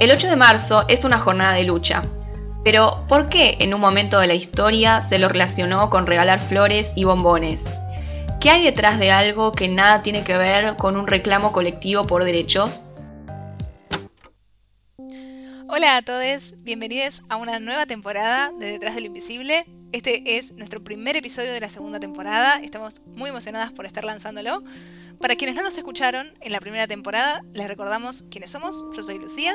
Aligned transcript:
El 0.00 0.10
8 0.10 0.28
de 0.28 0.36
marzo 0.36 0.86
es 0.88 1.04
una 1.04 1.20
jornada 1.20 1.52
de 1.52 1.64
lucha, 1.64 2.02
pero 2.64 3.04
¿por 3.06 3.28
qué 3.28 3.58
en 3.60 3.74
un 3.74 3.82
momento 3.82 4.18
de 4.18 4.28
la 4.28 4.34
historia 4.34 5.02
se 5.02 5.18
lo 5.18 5.28
relacionó 5.28 5.90
con 5.90 6.06
regalar 6.06 6.40
flores 6.40 6.94
y 6.96 7.04
bombones? 7.04 7.66
¿Qué 8.40 8.48
hay 8.48 8.64
detrás 8.64 8.98
de 8.98 9.10
algo 9.10 9.52
que 9.52 9.68
nada 9.68 10.00
tiene 10.00 10.24
que 10.24 10.38
ver 10.38 10.76
con 10.76 10.96
un 10.96 11.06
reclamo 11.06 11.52
colectivo 11.52 12.06
por 12.06 12.24
derechos? 12.24 12.86
Hola 15.68 15.98
a 15.98 16.02
todos, 16.02 16.54
bienvenidos 16.64 17.20
a 17.28 17.36
una 17.36 17.58
nueva 17.58 17.84
temporada 17.84 18.52
de 18.58 18.72
Detrás 18.72 18.94
del 18.94 19.04
Invisible. 19.04 19.66
Este 19.92 20.38
es 20.38 20.52
nuestro 20.52 20.82
primer 20.82 21.18
episodio 21.18 21.52
de 21.52 21.60
la 21.60 21.68
segunda 21.68 22.00
temporada, 22.00 22.58
estamos 22.62 23.02
muy 23.04 23.28
emocionadas 23.28 23.70
por 23.70 23.84
estar 23.84 24.04
lanzándolo. 24.04 24.62
Para 25.20 25.36
quienes 25.36 25.56
no 25.56 25.62
nos 25.62 25.76
escucharon 25.76 26.32
en 26.40 26.52
la 26.52 26.60
primera 26.60 26.86
temporada, 26.86 27.42
les 27.52 27.68
recordamos 27.68 28.24
quiénes 28.30 28.50
somos. 28.50 28.82
Yo 28.96 29.02
soy 29.02 29.18
Lucía. 29.18 29.54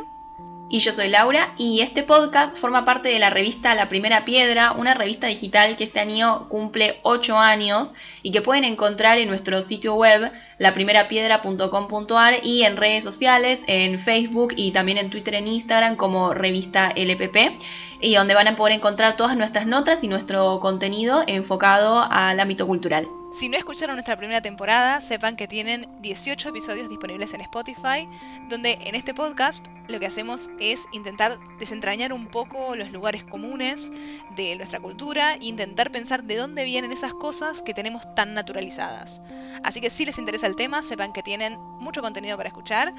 Y 0.67 0.79
yo 0.79 0.91
soy 0.91 1.09
Laura 1.09 1.53
y 1.59 1.81
este 1.81 2.01
podcast 2.01 2.57
forma 2.57 2.85
parte 2.85 3.09
de 3.09 3.19
la 3.19 3.29
revista 3.29 3.75
La 3.75 3.87
Primera 3.87 4.25
Piedra, 4.25 4.71
una 4.71 4.95
revista 4.95 5.27
digital 5.27 5.77
que 5.77 5.83
este 5.83 5.99
año 5.99 6.49
cumple 6.49 6.99
8 7.03 7.37
años 7.37 7.93
y 8.23 8.31
que 8.31 8.41
pueden 8.41 8.63
encontrar 8.63 9.19
en 9.19 9.27
nuestro 9.27 9.61
sitio 9.61 9.93
web 9.93 10.31
laprimerapiedra.com.ar 10.57 12.33
y 12.41 12.63
en 12.63 12.77
redes 12.77 13.03
sociales, 13.03 13.63
en 13.67 13.99
Facebook 13.99 14.53
y 14.57 14.71
también 14.71 14.97
en 14.97 15.11
Twitter 15.11 15.35
e 15.35 15.39
Instagram 15.39 15.95
como 15.97 16.33
revista 16.33 16.91
LPP 16.95 17.61
y 18.01 18.15
donde 18.15 18.33
van 18.33 18.47
a 18.47 18.55
poder 18.55 18.73
encontrar 18.73 19.15
todas 19.15 19.37
nuestras 19.37 19.67
notas 19.67 20.03
y 20.03 20.07
nuestro 20.07 20.59
contenido 20.59 21.23
enfocado 21.27 22.01
al 22.09 22.39
ámbito 22.39 22.65
cultural. 22.65 23.07
Si 23.35 23.49
no 23.49 23.57
escucharon 23.57 23.97
nuestra 23.97 24.15
primera 24.15 24.39
temporada, 24.41 25.01
sepan 25.01 25.35
que 25.35 25.45
tienen 25.45 25.89
18 26.01 26.47
episodios 26.47 26.87
disponibles 26.87 27.33
en 27.33 27.41
Spotify, 27.41 28.07
donde 28.47 28.79
en 28.85 28.95
este 28.95 29.13
podcast 29.13 29.67
lo 29.89 29.99
que 29.99 30.05
hacemos 30.05 30.49
es 30.57 30.87
intentar 30.93 31.37
desentrañar 31.59 32.13
un 32.13 32.27
poco 32.27 32.77
los 32.77 32.91
lugares 32.91 33.25
comunes 33.25 33.91
de 34.37 34.55
nuestra 34.55 34.79
cultura 34.79 35.33
e 35.33 35.47
intentar 35.47 35.91
pensar 35.91 36.23
de 36.23 36.37
dónde 36.37 36.63
vienen 36.63 36.93
esas 36.93 37.13
cosas 37.13 37.61
que 37.61 37.73
tenemos 37.73 38.15
tan 38.15 38.33
naturalizadas. 38.33 39.21
Así 39.63 39.81
que 39.81 39.89
si 39.89 40.05
les 40.05 40.17
interesa 40.17 40.47
el 40.47 40.55
tema, 40.55 40.81
sepan 40.81 41.11
que 41.11 41.21
tienen 41.21 41.59
mucho 41.79 42.01
contenido 42.01 42.37
para 42.37 42.47
escuchar 42.47 42.93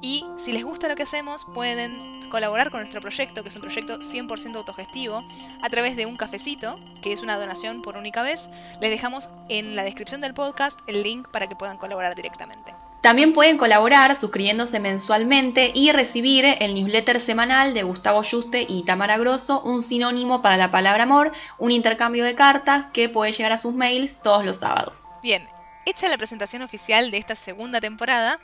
y 0.00 0.24
si 0.36 0.52
les 0.52 0.64
gusta 0.64 0.88
lo 0.88 0.96
que 0.96 1.04
hacemos, 1.04 1.46
pueden 1.54 1.98
colaborar 2.28 2.70
con 2.70 2.80
nuestro 2.80 3.00
proyecto, 3.00 3.42
que 3.42 3.50
es 3.50 3.56
un 3.56 3.62
proyecto 3.62 4.00
100% 4.00 4.56
autogestivo, 4.56 5.22
a 5.62 5.68
través 5.68 5.96
de 5.96 6.06
un 6.06 6.16
cafecito, 6.16 6.80
que 7.02 7.12
es 7.12 7.20
una 7.20 7.38
donación 7.38 7.82
por 7.82 7.96
única 7.96 8.22
vez. 8.22 8.50
Les 8.80 8.90
dejamos 8.90 9.30
en 9.48 9.76
la 9.76 9.81
descripción 9.84 10.20
del 10.20 10.34
podcast 10.34 10.80
el 10.86 11.02
link 11.02 11.28
para 11.28 11.46
que 11.46 11.56
puedan 11.56 11.76
colaborar 11.76 12.14
directamente. 12.14 12.74
También 13.02 13.32
pueden 13.32 13.58
colaborar 13.58 14.14
suscribiéndose 14.14 14.78
mensualmente 14.78 15.72
y 15.74 15.90
recibir 15.90 16.44
el 16.44 16.74
newsletter 16.74 17.18
semanal 17.18 17.74
de 17.74 17.82
Gustavo 17.82 18.22
Juste 18.22 18.64
y 18.68 18.84
Tamara 18.84 19.18
Grosso, 19.18 19.60
un 19.62 19.82
sinónimo 19.82 20.40
para 20.40 20.56
la 20.56 20.70
palabra 20.70 21.02
amor, 21.02 21.32
un 21.58 21.72
intercambio 21.72 22.24
de 22.24 22.36
cartas 22.36 22.92
que 22.92 23.08
puede 23.08 23.32
llegar 23.32 23.50
a 23.50 23.56
sus 23.56 23.74
mails 23.74 24.20
todos 24.22 24.44
los 24.44 24.58
sábados. 24.58 25.08
Bien, 25.20 25.48
hecha 25.84 26.08
la 26.08 26.16
presentación 26.16 26.62
oficial 26.62 27.10
de 27.10 27.18
esta 27.18 27.34
segunda 27.34 27.80
temporada, 27.80 28.38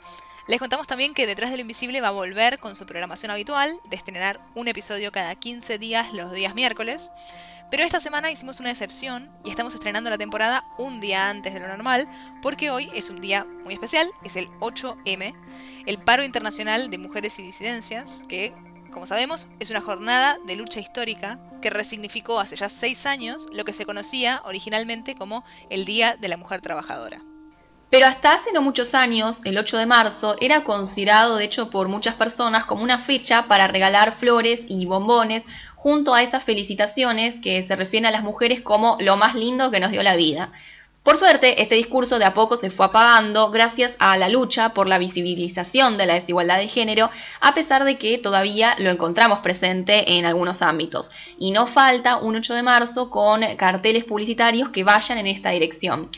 les 0.49 0.59
contamos 0.59 0.87
también 0.87 1.13
que 1.13 1.27
Detrás 1.27 1.51
de 1.51 1.57
lo 1.57 1.61
Invisible 1.61 2.01
va 2.01 2.07
a 2.07 2.11
volver 2.11 2.57
con 2.57 2.75
su 2.75 2.87
programación 2.87 3.29
habitual 3.29 3.79
de 3.87 3.95
estrenar 3.95 4.39
un 4.55 4.67
episodio 4.67 5.11
cada 5.11 5.35
15 5.35 5.77
días 5.77 6.11
los 6.11 6.33
días 6.33 6.55
miércoles. 6.55 7.11
Pero 7.69 7.83
esta 7.83 7.99
semana 7.99 8.31
hicimos 8.31 8.59
una 8.59 8.71
excepción 8.71 9.29
y 9.45 9.51
estamos 9.51 9.75
estrenando 9.75 10.09
la 10.09 10.17
temporada 10.17 10.63
un 10.79 10.99
día 10.99 11.29
antes 11.29 11.53
de 11.53 11.59
lo 11.59 11.67
normal, 11.67 12.09
porque 12.41 12.71
hoy 12.71 12.89
es 12.95 13.11
un 13.11 13.21
día 13.21 13.45
muy 13.63 13.75
especial, 13.75 14.09
es 14.23 14.35
el 14.37 14.47
8M, 14.59 15.35
el 15.85 15.97
Paro 15.99 16.23
Internacional 16.23 16.89
de 16.89 16.97
Mujeres 16.97 17.37
y 17.37 17.43
Disidencias, 17.43 18.23
que, 18.27 18.51
como 18.91 19.05
sabemos, 19.05 19.49
es 19.59 19.69
una 19.69 19.81
jornada 19.81 20.39
de 20.47 20.55
lucha 20.55 20.79
histórica 20.79 21.39
que 21.61 21.69
resignificó 21.69 22.39
hace 22.39 22.55
ya 22.55 22.69
seis 22.69 23.05
años 23.05 23.47
lo 23.53 23.65
que 23.65 23.73
se 23.73 23.85
conocía 23.85 24.41
originalmente 24.45 25.13
como 25.13 25.43
el 25.69 25.85
Día 25.85 26.17
de 26.17 26.27
la 26.27 26.37
Mujer 26.37 26.59
Trabajadora. 26.61 27.21
Pero 27.89 28.05
hasta 28.05 28.33
hace 28.33 28.51
no 28.51 28.61
muchos 28.61 28.93
años, 28.93 29.41
el 29.45 29.57
8 29.57 29.77
de 29.77 29.87
marzo, 29.87 30.35
era 30.39 30.63
considerado 30.63 31.37
de 31.37 31.45
hecho 31.45 31.71
por 31.71 31.87
muchas 31.87 32.13
personas 32.13 32.65
como 32.65 32.83
una 32.83 32.99
fecha 32.99 33.47
para 33.47 33.65
regalar 33.65 34.11
flores 34.11 34.65
y 34.67 34.85
bombones 34.85 35.47
junto 35.75 36.13
a 36.13 36.21
esas 36.21 36.43
felicitaciones 36.43 37.39
que 37.41 37.63
se 37.63 37.75
refieren 37.75 38.05
a 38.05 38.11
las 38.11 38.23
mujeres 38.23 38.61
como 38.61 38.97
lo 38.99 39.17
más 39.17 39.33
lindo 39.33 39.71
que 39.71 39.79
nos 39.79 39.89
dio 39.89 40.03
la 40.03 40.15
vida. 40.15 40.51
Por 41.01 41.17
suerte, 41.17 41.63
este 41.63 41.73
discurso 41.73 42.19
de 42.19 42.25
a 42.25 42.35
poco 42.35 42.57
se 42.57 42.69
fue 42.69 42.85
apagando 42.85 43.49
gracias 43.49 43.95
a 43.97 44.17
la 44.17 44.29
lucha 44.29 44.75
por 44.75 44.87
la 44.87 44.99
visibilización 44.99 45.97
de 45.97 46.05
la 46.05 46.13
desigualdad 46.13 46.57
de 46.57 46.67
género, 46.67 47.09
a 47.39 47.55
pesar 47.55 47.85
de 47.85 47.97
que 47.97 48.19
todavía 48.19 48.75
lo 48.77 48.91
encontramos 48.91 49.39
presente 49.39 50.17
en 50.17 50.25
algunos 50.25 50.61
ámbitos. 50.61 51.09
Y 51.39 51.49
no 51.49 51.65
falta 51.65 52.17
un 52.17 52.35
8 52.35 52.53
de 52.53 52.63
marzo 52.63 53.09
con 53.09 53.41
carteles 53.55 54.03
publicitarios 54.03 54.69
que 54.69 54.83
vayan 54.83 55.17
en 55.17 55.25
esta 55.25 55.49
dirección. 55.49 56.09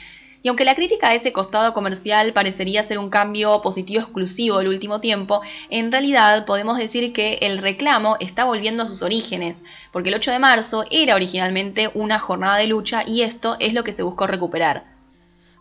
Y 0.44 0.48
aunque 0.48 0.66
la 0.66 0.76
crítica 0.76 1.10
a 1.10 1.14
ese 1.14 1.32
costado 1.32 1.74
comercial 1.74 2.34
parecería 2.34 2.84
ser 2.84 2.98
un 2.98 3.10
cambio 3.10 3.62
positivo 3.62 4.02
exclusivo 4.02 4.58
del 4.58 4.70
último 4.70 5.00
tiempo, 5.00 5.42
en 5.70 5.92
realidad 5.92 6.46
podemos 6.46 6.78
decir 6.78 7.14
que 7.14 7.40
el 7.42 7.60
reclamo 7.60 8.18
está 8.20 8.46
volviendo 8.46 8.84
a 8.84 8.88
sus 8.88 9.04
orígenes, 9.04 9.64
porque 9.92 10.10
el 10.10 10.16
8 10.16 10.32
de 10.32 10.40
marzo 10.40 10.86
era 10.90 11.16
originalmente 11.16 11.92
una 11.94 12.20
jornada 12.20 12.58
de 12.58 12.68
lucha 12.68 13.04
y 13.06 13.22
esto 13.22 13.56
es 13.60 13.74
lo 13.74 13.84
que 13.84 13.92
se 13.92 14.04
buscó 14.04 14.26
recuperar. 14.26 14.91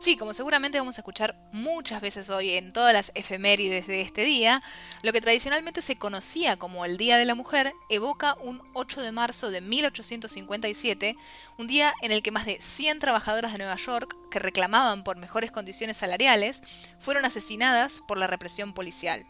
Sí, 0.00 0.16
como 0.16 0.32
seguramente 0.32 0.78
vamos 0.78 0.96
a 0.96 1.02
escuchar 1.02 1.36
muchas 1.52 2.00
veces 2.00 2.30
hoy 2.30 2.54
en 2.54 2.72
todas 2.72 2.94
las 2.94 3.12
efemérides 3.14 3.86
de 3.86 4.00
este 4.00 4.24
día, 4.24 4.62
lo 5.02 5.12
que 5.12 5.20
tradicionalmente 5.20 5.82
se 5.82 5.98
conocía 5.98 6.56
como 6.56 6.86
el 6.86 6.96
Día 6.96 7.18
de 7.18 7.26
la 7.26 7.34
Mujer 7.34 7.74
evoca 7.90 8.34
un 8.40 8.62
8 8.72 9.02
de 9.02 9.12
marzo 9.12 9.50
de 9.50 9.60
1857, 9.60 11.16
un 11.58 11.66
día 11.66 11.92
en 12.00 12.12
el 12.12 12.22
que 12.22 12.30
más 12.30 12.46
de 12.46 12.62
100 12.62 12.98
trabajadoras 12.98 13.52
de 13.52 13.58
Nueva 13.58 13.76
York, 13.76 14.16
que 14.30 14.38
reclamaban 14.38 15.04
por 15.04 15.18
mejores 15.18 15.52
condiciones 15.52 15.98
salariales, 15.98 16.62
fueron 16.98 17.26
asesinadas 17.26 18.00
por 18.00 18.16
la 18.16 18.26
represión 18.26 18.72
policial. 18.72 19.26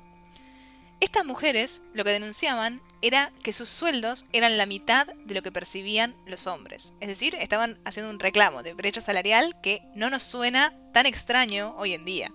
Estas 1.01 1.25
mujeres 1.25 1.83
lo 1.95 2.05
que 2.05 2.11
denunciaban 2.11 2.83
era 3.01 3.33
que 3.43 3.55
sus 3.55 3.71
sueldos 3.71 4.27
eran 4.33 4.59
la 4.59 4.67
mitad 4.67 5.07
de 5.07 5.35
lo 5.35 5.41
que 5.41 5.51
percibían 5.51 6.15
los 6.27 6.47
hombres. 6.47 6.93
Es 7.01 7.09
decir, 7.09 7.35
estaban 7.41 7.79
haciendo 7.87 8.11
un 8.11 8.21
reclamo 8.21 8.63
de 8.63 8.75
brecha 8.75 9.01
salarial 9.01 9.59
que 9.63 9.83
no 9.95 10.11
nos 10.11 10.23
suena 10.23 10.75
tan 10.93 11.07
extraño 11.07 11.75
hoy 11.79 11.95
en 11.95 12.05
día. 12.05 12.31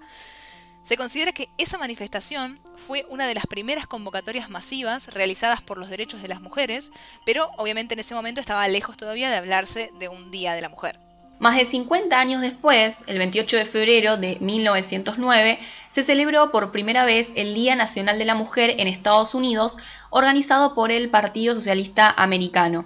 Se 0.84 0.98
considera 0.98 1.32
que 1.32 1.50
esa 1.60 1.78
manifestación 1.78 2.60
fue 2.76 3.06
una 3.10 3.28
de 3.28 3.36
las 3.36 3.46
primeras 3.48 3.86
convocatorias 3.86 4.50
masivas 4.50 5.08
realizadas 5.08 5.62
por 5.62 5.78
los 5.78 5.90
derechos 5.90 6.22
de 6.24 6.28
las 6.28 6.42
mujeres, 6.42 6.92
pero 7.26 7.52
obviamente 7.58 7.94
en 7.94 8.00
ese 8.00 8.16
momento 8.16 8.42
estaba 8.42 8.68
lejos 8.68 8.98
todavía 8.98 9.30
de 9.30 9.38
hablarse 9.38 9.92
de 10.00 10.10
un 10.10 10.32
Día 10.32 10.54
de 10.54 10.62
la 10.62 10.70
Mujer. 10.70 11.05
Más 11.38 11.58
de 11.58 11.66
50 11.66 12.18
años 12.18 12.42
después, 12.42 13.04
el 13.08 13.18
28 13.18 13.58
de 13.58 13.66
febrero 13.66 14.16
de 14.16 14.38
1909, 14.40 15.60
se 15.90 16.02
celebró 16.02 16.50
por 16.50 16.72
primera 16.72 17.04
vez 17.04 17.34
el 17.36 17.54
Día 17.54 17.76
Nacional 17.76 18.18
de 18.18 18.26
la 18.26 18.36
Mujer 18.36 18.76
en 18.78 18.88
Estados 18.88 19.36
Unidos, 19.36 19.78
organizado 20.10 20.74
por 20.74 20.92
el 20.92 21.10
Partido 21.10 21.54
Socialista 21.54 22.10
Americano. 22.10 22.86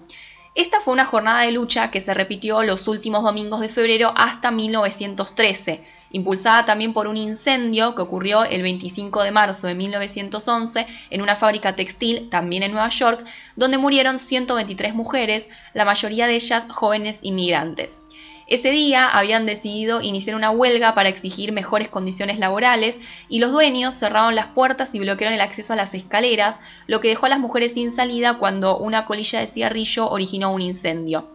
Esta 0.55 0.81
fue 0.81 0.93
una 0.93 1.05
jornada 1.05 1.41
de 1.41 1.51
lucha 1.51 1.91
que 1.91 2.01
se 2.01 2.15
repitió 2.15 2.63
los 2.63 2.87
últimos 2.87 3.23
domingos 3.23 3.61
de 3.61 3.69
febrero 3.69 4.13
hasta 4.15 4.49
1913, 4.49 5.83
impulsada 6.11 6.65
también 6.65 6.91
por 6.91 7.05
un 7.05 7.17
incendio 7.17 7.93
que 7.93 8.01
ocurrió 8.01 8.43
el 8.43 8.63
25 8.63 9.23
de 9.23 9.31
marzo 9.31 9.67
de 9.67 9.75
1911 9.75 10.87
en 11.11 11.21
una 11.21 11.35
fábrica 11.35 11.75
textil 11.75 12.29
también 12.29 12.63
en 12.63 12.71
Nueva 12.71 12.89
York, 12.89 13.23
donde 13.55 13.77
murieron 13.77 14.17
123 14.17 14.95
mujeres, 14.95 15.49
la 15.75 15.85
mayoría 15.85 16.25
de 16.25 16.33
ellas 16.33 16.65
jóvenes 16.67 17.19
inmigrantes. 17.21 17.99
Ese 18.49 18.71
día 18.71 19.05
habían 19.05 19.45
decidido 19.45 20.01
iniciar 20.01 20.35
una 20.35 20.49
huelga 20.49 20.95
para 20.95 21.07
exigir 21.07 21.51
mejores 21.51 21.87
condiciones 21.87 22.39
laborales 22.39 22.99
y 23.29 23.37
los 23.37 23.51
dueños 23.51 23.93
cerraron 23.93 24.33
las 24.33 24.47
puertas 24.47 24.95
y 24.95 24.99
bloquearon 24.99 25.35
el 25.35 25.41
acceso 25.41 25.73
a 25.73 25.75
las 25.75 25.93
escaleras, 25.93 26.59
lo 26.87 26.99
que 26.99 27.09
dejó 27.09 27.27
a 27.27 27.29
las 27.29 27.39
mujeres 27.39 27.73
sin 27.73 27.91
salida 27.91 28.39
cuando 28.39 28.79
una 28.79 29.05
colilla 29.05 29.39
de 29.39 29.45
cigarrillo 29.45 30.09
originó 30.09 30.51
un 30.51 30.63
incendio. 30.63 31.27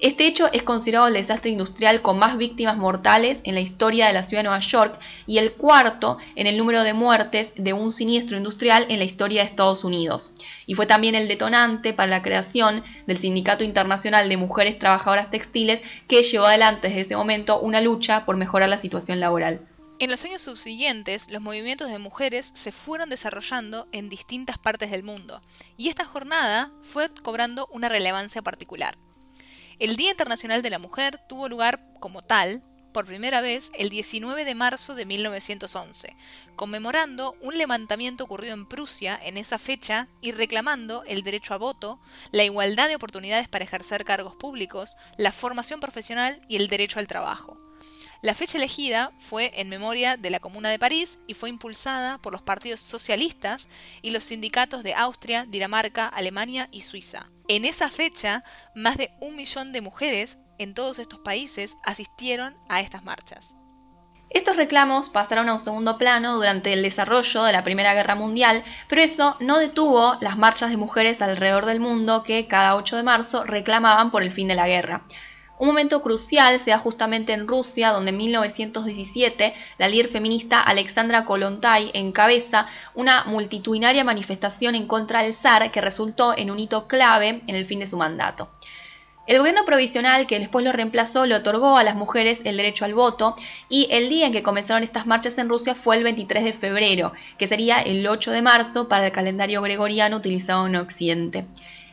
Este 0.00 0.28
hecho 0.28 0.48
es 0.52 0.62
considerado 0.62 1.08
el 1.08 1.14
desastre 1.14 1.50
industrial 1.50 2.02
con 2.02 2.20
más 2.20 2.36
víctimas 2.36 2.76
mortales 2.76 3.40
en 3.42 3.56
la 3.56 3.60
historia 3.60 4.06
de 4.06 4.12
la 4.12 4.22
ciudad 4.22 4.44
de 4.44 4.48
Nueva 4.48 4.60
York 4.60 4.96
y 5.26 5.38
el 5.38 5.54
cuarto 5.54 6.18
en 6.36 6.46
el 6.46 6.56
número 6.56 6.84
de 6.84 6.92
muertes 6.92 7.52
de 7.56 7.72
un 7.72 7.90
siniestro 7.90 8.36
industrial 8.36 8.86
en 8.90 9.00
la 9.00 9.04
historia 9.04 9.40
de 9.40 9.48
Estados 9.48 9.82
Unidos. 9.82 10.34
Y 10.66 10.74
fue 10.74 10.86
también 10.86 11.16
el 11.16 11.26
detonante 11.26 11.94
para 11.94 12.10
la 12.10 12.22
creación 12.22 12.84
del 13.08 13.18
Sindicato 13.18 13.64
Internacional 13.64 14.28
de 14.28 14.36
Mujeres 14.36 14.78
Trabajadoras 14.78 15.30
Textiles 15.30 15.82
que 16.06 16.22
llevó 16.22 16.46
adelante 16.46 16.86
desde 16.86 17.00
ese 17.00 17.16
momento 17.16 17.58
una 17.58 17.80
lucha 17.80 18.24
por 18.24 18.36
mejorar 18.36 18.68
la 18.68 18.78
situación 18.78 19.18
laboral. 19.18 19.66
En 19.98 20.10
los 20.10 20.24
años 20.24 20.42
subsiguientes, 20.42 21.26
los 21.28 21.42
movimientos 21.42 21.90
de 21.90 21.98
mujeres 21.98 22.52
se 22.54 22.70
fueron 22.70 23.10
desarrollando 23.10 23.88
en 23.90 24.08
distintas 24.08 24.58
partes 24.58 24.92
del 24.92 25.02
mundo, 25.02 25.42
y 25.76 25.88
esta 25.88 26.04
jornada 26.04 26.70
fue 26.82 27.08
cobrando 27.08 27.66
una 27.72 27.88
relevancia 27.88 28.42
particular. 28.42 28.96
El 29.78 29.94
Día 29.94 30.10
Internacional 30.10 30.60
de 30.60 30.70
la 30.70 30.80
Mujer 30.80 31.20
tuvo 31.28 31.48
lugar 31.48 31.80
como 32.00 32.22
tal 32.22 32.62
por 32.92 33.06
primera 33.06 33.40
vez 33.40 33.70
el 33.78 33.90
19 33.90 34.44
de 34.44 34.56
marzo 34.56 34.96
de 34.96 35.06
1911, 35.06 36.16
conmemorando 36.56 37.36
un 37.42 37.56
levantamiento 37.56 38.24
ocurrido 38.24 38.54
en 38.54 38.66
Prusia 38.66 39.20
en 39.22 39.36
esa 39.36 39.60
fecha 39.60 40.08
y 40.20 40.32
reclamando 40.32 41.04
el 41.06 41.22
derecho 41.22 41.54
a 41.54 41.58
voto, 41.58 42.00
la 42.32 42.42
igualdad 42.42 42.88
de 42.88 42.96
oportunidades 42.96 43.46
para 43.46 43.64
ejercer 43.64 44.04
cargos 44.04 44.34
públicos, 44.34 44.96
la 45.16 45.30
formación 45.30 45.78
profesional 45.78 46.42
y 46.48 46.56
el 46.56 46.66
derecho 46.66 46.98
al 46.98 47.06
trabajo. 47.06 47.67
La 48.20 48.34
fecha 48.34 48.58
elegida 48.58 49.12
fue 49.20 49.52
en 49.60 49.68
memoria 49.68 50.16
de 50.16 50.30
la 50.30 50.40
Comuna 50.40 50.70
de 50.70 50.78
París 50.80 51.20
y 51.28 51.34
fue 51.34 51.50
impulsada 51.50 52.18
por 52.18 52.32
los 52.32 52.42
partidos 52.42 52.80
socialistas 52.80 53.68
y 54.02 54.10
los 54.10 54.24
sindicatos 54.24 54.82
de 54.82 54.92
Austria, 54.94 55.46
Dinamarca, 55.48 56.08
Alemania 56.08 56.68
y 56.72 56.80
Suiza. 56.80 57.30
En 57.46 57.64
esa 57.64 57.88
fecha, 57.88 58.42
más 58.74 58.96
de 58.96 59.12
un 59.20 59.36
millón 59.36 59.70
de 59.72 59.82
mujeres 59.82 60.38
en 60.58 60.74
todos 60.74 60.98
estos 60.98 61.20
países 61.20 61.76
asistieron 61.84 62.56
a 62.68 62.80
estas 62.80 63.04
marchas. 63.04 63.54
Estos 64.30 64.56
reclamos 64.56 65.08
pasaron 65.08 65.48
a 65.48 65.54
un 65.54 65.60
segundo 65.60 65.96
plano 65.96 66.34
durante 66.34 66.72
el 66.72 66.82
desarrollo 66.82 67.44
de 67.44 67.52
la 67.52 67.62
Primera 67.62 67.94
Guerra 67.94 68.16
Mundial, 68.16 68.64
pero 68.88 69.00
eso 69.00 69.36
no 69.38 69.58
detuvo 69.58 70.16
las 70.20 70.36
marchas 70.36 70.70
de 70.70 70.76
mujeres 70.76 71.22
alrededor 71.22 71.66
del 71.66 71.78
mundo 71.78 72.24
que 72.24 72.48
cada 72.48 72.74
8 72.74 72.96
de 72.96 73.02
marzo 73.04 73.44
reclamaban 73.44 74.10
por 74.10 74.24
el 74.24 74.32
fin 74.32 74.48
de 74.48 74.56
la 74.56 74.66
guerra. 74.66 75.04
Un 75.58 75.66
momento 75.66 76.02
crucial 76.02 76.58
se 76.60 76.70
da 76.70 76.78
justamente 76.78 77.32
en 77.32 77.48
Rusia, 77.48 77.90
donde 77.90 78.10
en 78.10 78.16
1917 78.16 79.54
la 79.78 79.88
líder 79.88 80.08
feminista 80.08 80.60
Alexandra 80.60 81.24
Kolontai 81.24 81.90
encabeza 81.94 82.66
una 82.94 83.24
multitudinaria 83.24 84.04
manifestación 84.04 84.76
en 84.76 84.86
contra 84.86 85.24
del 85.24 85.34
zar 85.34 85.70
que 85.72 85.80
resultó 85.80 86.36
en 86.36 86.52
un 86.52 86.60
hito 86.60 86.86
clave 86.86 87.42
en 87.46 87.56
el 87.56 87.64
fin 87.64 87.80
de 87.80 87.86
su 87.86 87.96
mandato. 87.96 88.48
El 89.26 89.38
gobierno 89.40 89.66
provisional 89.66 90.26
que 90.26 90.38
después 90.38 90.64
lo 90.64 90.72
reemplazó 90.72 91.26
le 91.26 91.34
otorgó 91.34 91.76
a 91.76 91.82
las 91.82 91.96
mujeres 91.96 92.40
el 92.46 92.56
derecho 92.56 92.86
al 92.86 92.94
voto 92.94 93.34
y 93.68 93.86
el 93.90 94.08
día 94.08 94.24
en 94.24 94.32
que 94.32 94.42
comenzaron 94.42 94.82
estas 94.82 95.06
marchas 95.06 95.36
en 95.36 95.50
Rusia 95.50 95.74
fue 95.74 95.96
el 95.96 96.04
23 96.04 96.44
de 96.44 96.52
febrero, 96.54 97.12
que 97.36 97.46
sería 97.46 97.78
el 97.80 98.06
8 98.06 98.30
de 98.30 98.40
marzo 98.40 98.88
para 98.88 99.04
el 99.04 99.12
calendario 99.12 99.60
gregoriano 99.60 100.16
utilizado 100.16 100.66
en 100.66 100.76
Occidente. 100.76 101.44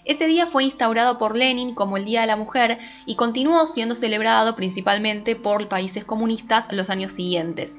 Ese 0.05 0.27
día 0.27 0.45
fue 0.45 0.63
instaurado 0.63 1.17
por 1.17 1.35
Lenin 1.35 1.73
como 1.73 1.97
el 1.97 2.05
Día 2.05 2.21
de 2.21 2.27
la 2.27 2.37
Mujer 2.37 2.77
y 3.07 3.15
continuó 3.15 3.65
siendo 3.65 3.95
celebrado 3.95 4.55
principalmente 4.55 5.35
por 5.35 5.67
países 5.67 6.05
comunistas 6.05 6.71
los 6.71 6.89
años 6.91 7.11
siguientes. 7.11 7.77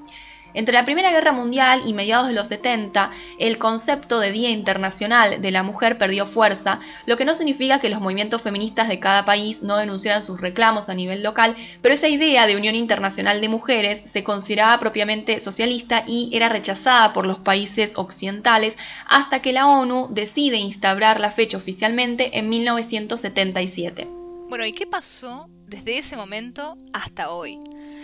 Entre 0.56 0.72
la 0.72 0.86
Primera 0.86 1.12
Guerra 1.12 1.32
Mundial 1.32 1.82
y 1.84 1.92
mediados 1.92 2.28
de 2.28 2.32
los 2.32 2.48
70, 2.48 3.10
el 3.38 3.58
concepto 3.58 4.20
de 4.20 4.32
Día 4.32 4.48
Internacional 4.48 5.42
de 5.42 5.50
la 5.50 5.62
Mujer 5.62 5.98
perdió 5.98 6.24
fuerza, 6.24 6.80
lo 7.04 7.18
que 7.18 7.26
no 7.26 7.34
significa 7.34 7.78
que 7.78 7.90
los 7.90 8.00
movimientos 8.00 8.40
feministas 8.40 8.88
de 8.88 8.98
cada 8.98 9.26
país 9.26 9.62
no 9.62 9.76
denunciaran 9.76 10.22
sus 10.22 10.40
reclamos 10.40 10.88
a 10.88 10.94
nivel 10.94 11.22
local, 11.22 11.54
pero 11.82 11.92
esa 11.92 12.08
idea 12.08 12.46
de 12.46 12.56
Unión 12.56 12.74
Internacional 12.74 13.42
de 13.42 13.50
Mujeres 13.50 14.00
se 14.06 14.24
consideraba 14.24 14.78
propiamente 14.78 15.40
socialista 15.40 16.04
y 16.06 16.30
era 16.32 16.48
rechazada 16.48 17.12
por 17.12 17.26
los 17.26 17.38
países 17.38 17.92
occidentales 17.98 18.78
hasta 19.06 19.42
que 19.42 19.52
la 19.52 19.66
ONU 19.66 20.08
decide 20.10 20.56
instaurar 20.56 21.20
la 21.20 21.30
fecha 21.30 21.58
oficialmente 21.58 22.38
en 22.38 22.48
1977. 22.48 24.08
Bueno, 24.48 24.64
¿y 24.64 24.72
qué 24.72 24.86
pasó 24.86 25.50
desde 25.66 25.98
ese 25.98 26.16
momento 26.16 26.78
hasta 26.92 27.30
hoy? 27.30 27.58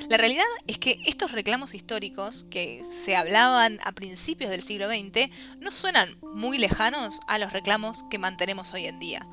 La 0.09 0.17
realidad 0.17 0.45
es 0.67 0.79
que 0.79 1.01
estos 1.07 1.33
reclamos 1.33 1.75
históricos 1.75 2.45
que 2.51 2.83
se 2.89 3.17
hablaban 3.17 3.79
a 3.85 3.93
principios 3.93 4.51
del 4.51 4.63
siglo 4.63 4.89
XX 4.89 5.31
no 5.61 5.71
suenan 5.71 6.19
muy 6.35 6.59
lejanos 6.59 7.21
a 7.29 7.39
los 7.39 7.53
reclamos 7.53 8.03
que 8.11 8.19
mantenemos 8.19 8.73
hoy 8.75 8.87
en 8.87 8.99
día. 8.99 9.27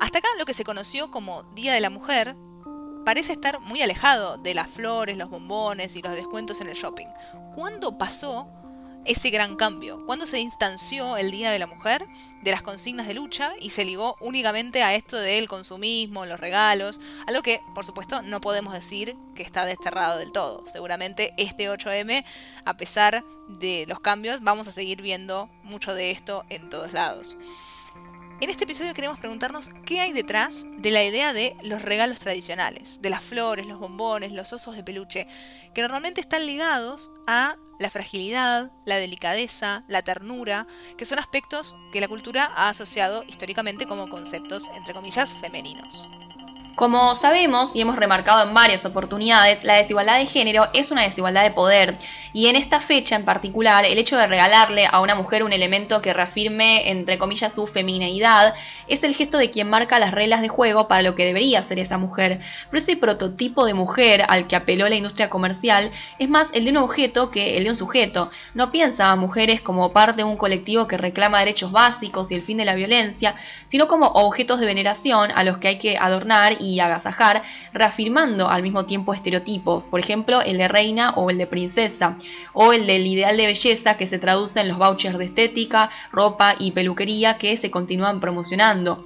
Hasta 0.00 0.18
acá 0.18 0.28
lo 0.38 0.46
que 0.46 0.54
se 0.54 0.64
conoció 0.64 1.10
como 1.10 1.42
Día 1.54 1.74
de 1.74 1.80
la 1.80 1.90
Mujer 1.90 2.36
parece 3.04 3.32
estar 3.32 3.60
muy 3.60 3.82
alejado 3.82 4.38
de 4.38 4.54
las 4.54 4.70
flores, 4.70 5.16
los 5.16 5.30
bombones 5.30 5.96
y 5.96 6.02
los 6.02 6.14
descuentos 6.14 6.60
en 6.60 6.68
el 6.68 6.74
shopping. 6.74 7.08
¿Cuándo 7.54 7.98
pasó 7.98 8.48
ese 9.04 9.30
gran 9.30 9.56
cambio, 9.56 9.98
cuando 10.04 10.26
se 10.26 10.40
instanció 10.40 11.16
el 11.16 11.30
Día 11.30 11.50
de 11.50 11.58
la 11.58 11.66
Mujer 11.66 12.06
de 12.42 12.50
las 12.50 12.62
consignas 12.62 13.06
de 13.06 13.14
lucha 13.14 13.52
y 13.60 13.70
se 13.70 13.84
ligó 13.84 14.16
únicamente 14.20 14.82
a 14.82 14.94
esto 14.94 15.16
del 15.16 15.48
consumismo, 15.48 16.26
los 16.26 16.40
regalos, 16.40 17.00
algo 17.26 17.42
que 17.42 17.60
por 17.74 17.84
supuesto 17.84 18.22
no 18.22 18.40
podemos 18.40 18.72
decir 18.72 19.16
que 19.34 19.42
está 19.42 19.66
desterrado 19.66 20.18
del 20.18 20.32
todo. 20.32 20.66
Seguramente 20.66 21.32
este 21.36 21.70
8M, 21.70 22.24
a 22.64 22.76
pesar 22.76 23.24
de 23.48 23.84
los 23.88 24.00
cambios, 24.00 24.42
vamos 24.42 24.68
a 24.68 24.72
seguir 24.72 25.02
viendo 25.02 25.50
mucho 25.62 25.94
de 25.94 26.10
esto 26.10 26.44
en 26.48 26.70
todos 26.70 26.92
lados. 26.92 27.36
En 28.40 28.48
este 28.48 28.64
episodio 28.64 28.94
queremos 28.94 29.18
preguntarnos 29.18 29.68
qué 29.84 30.00
hay 30.00 30.14
detrás 30.14 30.64
de 30.78 30.90
la 30.90 31.04
idea 31.04 31.34
de 31.34 31.54
los 31.62 31.82
regalos 31.82 32.20
tradicionales, 32.20 33.02
de 33.02 33.10
las 33.10 33.22
flores, 33.22 33.66
los 33.66 33.78
bombones, 33.78 34.32
los 34.32 34.54
osos 34.54 34.76
de 34.76 34.82
peluche, 34.82 35.26
que 35.74 35.82
normalmente 35.82 36.22
están 36.22 36.46
ligados 36.46 37.12
a 37.26 37.56
la 37.78 37.90
fragilidad, 37.90 38.72
la 38.86 38.96
delicadeza, 38.96 39.84
la 39.88 40.00
ternura, 40.00 40.66
que 40.96 41.04
son 41.04 41.18
aspectos 41.18 41.76
que 41.92 42.00
la 42.00 42.08
cultura 42.08 42.50
ha 42.56 42.70
asociado 42.70 43.24
históricamente 43.28 43.86
como 43.86 44.08
conceptos, 44.08 44.70
entre 44.74 44.94
comillas, 44.94 45.34
femeninos. 45.34 46.08
Como 46.80 47.14
sabemos 47.14 47.72
y 47.74 47.82
hemos 47.82 47.96
remarcado 47.96 48.42
en 48.42 48.54
varias 48.54 48.86
oportunidades, 48.86 49.64
la 49.64 49.74
desigualdad 49.74 50.16
de 50.16 50.24
género 50.24 50.66
es 50.72 50.90
una 50.90 51.02
desigualdad 51.02 51.42
de 51.42 51.50
poder 51.50 51.94
y 52.32 52.46
en 52.46 52.56
esta 52.56 52.80
fecha 52.80 53.16
en 53.16 53.26
particular 53.26 53.84
el 53.84 53.98
hecho 53.98 54.16
de 54.16 54.26
regalarle 54.26 54.86
a 54.90 55.00
una 55.00 55.14
mujer 55.14 55.42
un 55.42 55.52
elemento 55.52 56.00
que 56.00 56.14
reafirme 56.14 56.88
entre 56.90 57.18
comillas 57.18 57.52
su 57.52 57.66
femineidad 57.66 58.54
es 58.86 59.02
el 59.02 59.14
gesto 59.14 59.36
de 59.36 59.50
quien 59.50 59.68
marca 59.68 59.98
las 59.98 60.12
reglas 60.12 60.40
de 60.40 60.48
juego 60.48 60.88
para 60.88 61.02
lo 61.02 61.14
que 61.14 61.26
debería 61.26 61.60
ser 61.60 61.78
esa 61.78 61.98
mujer. 61.98 62.38
Pero 62.70 62.82
ese 62.82 62.96
prototipo 62.96 63.66
de 63.66 63.74
mujer 63.74 64.24
al 64.28 64.46
que 64.46 64.56
apeló 64.56 64.88
la 64.88 64.94
industria 64.94 65.28
comercial 65.28 65.90
es 66.18 66.30
más 66.30 66.48
el 66.54 66.64
de 66.64 66.70
un 66.70 66.78
objeto 66.78 67.30
que 67.30 67.58
el 67.58 67.64
de 67.64 67.70
un 67.70 67.76
sujeto. 67.76 68.30
No 68.54 68.72
piensa 68.72 69.10
a 69.10 69.16
mujeres 69.16 69.60
como 69.60 69.92
parte 69.92 70.22
de 70.22 70.24
un 70.24 70.38
colectivo 70.38 70.86
que 70.86 70.96
reclama 70.96 71.40
derechos 71.40 71.72
básicos 71.72 72.30
y 72.30 72.36
el 72.36 72.42
fin 72.42 72.56
de 72.56 72.64
la 72.64 72.74
violencia, 72.74 73.34
sino 73.66 73.86
como 73.86 74.06
objetos 74.06 74.60
de 74.60 74.66
veneración 74.66 75.30
a 75.34 75.44
los 75.44 75.58
que 75.58 75.68
hay 75.68 75.78
que 75.78 75.98
adornar 75.98 76.56
y 76.60 76.69
y 76.74 76.80
agasajar, 76.80 77.42
reafirmando 77.72 78.48
al 78.48 78.62
mismo 78.62 78.86
tiempo 78.86 79.12
estereotipos, 79.12 79.86
por 79.86 80.00
ejemplo 80.00 80.40
el 80.40 80.58
de 80.58 80.68
reina 80.68 81.10
o 81.16 81.30
el 81.30 81.38
de 81.38 81.46
princesa, 81.46 82.16
o 82.52 82.72
el 82.72 82.86
del 82.86 83.06
ideal 83.06 83.36
de 83.36 83.46
belleza 83.46 83.96
que 83.96 84.06
se 84.06 84.18
traduce 84.18 84.60
en 84.60 84.68
los 84.68 84.78
vouchers 84.78 85.18
de 85.18 85.24
estética, 85.24 85.90
ropa 86.12 86.54
y 86.58 86.72
peluquería 86.72 87.38
que 87.38 87.56
se 87.56 87.70
continúan 87.70 88.20
promocionando. 88.20 89.00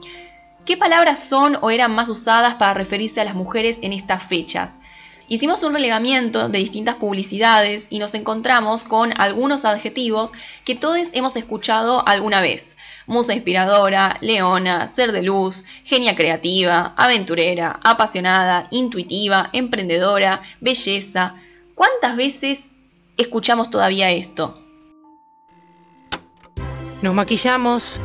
¿Qué 0.64 0.76
palabras 0.78 1.28
son 1.28 1.58
o 1.60 1.70
eran 1.70 1.94
más 1.94 2.08
usadas 2.08 2.54
para 2.54 2.72
referirse 2.72 3.20
a 3.20 3.24
las 3.24 3.34
mujeres 3.34 3.78
en 3.82 3.92
estas 3.92 4.22
fechas? 4.22 4.80
Hicimos 5.26 5.62
un 5.62 5.72
relegamiento 5.72 6.50
de 6.50 6.58
distintas 6.58 6.96
publicidades 6.96 7.86
y 7.88 7.98
nos 7.98 8.14
encontramos 8.14 8.84
con 8.84 9.10
algunos 9.18 9.64
adjetivos 9.64 10.32
que 10.66 10.74
todos 10.74 11.08
hemos 11.14 11.36
escuchado 11.36 12.06
alguna 12.06 12.42
vez. 12.42 12.76
Musa 13.06 13.34
inspiradora, 13.34 14.16
leona, 14.20 14.86
ser 14.86 15.12
de 15.12 15.22
luz, 15.22 15.64
genia 15.82 16.14
creativa, 16.14 16.92
aventurera, 16.98 17.80
apasionada, 17.82 18.68
intuitiva, 18.70 19.48
emprendedora, 19.54 20.42
belleza. 20.60 21.34
¿Cuántas 21.74 22.16
veces 22.16 22.72
escuchamos 23.16 23.70
todavía 23.70 24.10
esto? 24.10 24.60
Nos 27.00 27.14
maquillamos, 27.14 27.98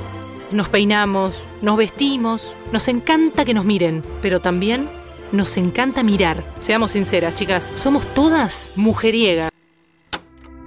nos 0.52 0.70
peinamos, 0.70 1.48
nos 1.62 1.76
vestimos, 1.76 2.56
nos 2.72 2.88
encanta 2.88 3.44
que 3.44 3.54
nos 3.54 3.66
miren, 3.66 4.04
pero 4.22 4.40
también 4.40 4.90
nos 5.32 5.58
encanta 5.58 6.04
mirar. 6.04 6.44
Seamos 6.60 6.92
sinceras, 6.92 7.36
chicas, 7.36 7.72
somos 7.76 8.06
todas 8.14 8.72
mujeriegas. 8.76 9.52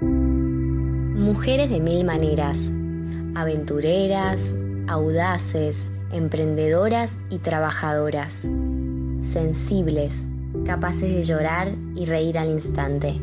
Mujeres 0.01 1.71
de 1.71 1.81
mil 1.81 2.05
maneras, 2.05 2.71
aventureras, 3.35 4.55
audaces, 4.89 5.91
emprendedoras 6.13 7.19
y 7.31 7.39
trabajadoras, 7.39 8.43
sensibles, 9.33 10.23
capaces 10.67 11.11
de 11.15 11.23
llorar 11.23 11.73
y 11.95 12.05
reír 12.05 12.39
al 12.39 12.51
instante. 12.51 13.21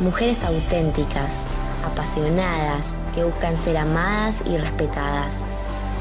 Mujeres 0.00 0.44
auténticas, 0.44 1.40
apasionadas, 1.84 2.94
que 3.14 3.22
buscan 3.22 3.56
ser 3.56 3.76
amadas 3.76 4.42
y 4.46 4.56
respetadas, 4.56 5.36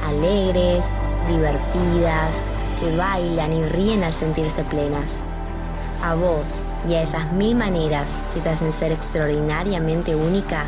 alegres, 0.06 0.86
divertidas, 1.29 2.43
que 2.79 2.95
bailan 2.98 3.53
y 3.53 3.63
ríen 3.65 4.03
al 4.03 4.13
sentirse 4.13 4.63
plenas. 4.63 5.17
A 6.03 6.15
vos 6.15 6.55
y 6.88 6.93
a 6.95 7.01
esas 7.01 7.31
mil 7.33 7.55
maneras 7.55 8.09
que 8.33 8.41
te 8.41 8.50
hacen 8.50 8.71
ser 8.74 8.91
extraordinariamente 8.91 10.15
única, 10.15 10.65